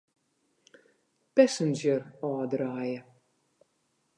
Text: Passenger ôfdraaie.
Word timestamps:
Passenger 1.35 2.01
ôfdraaie. 2.29 2.99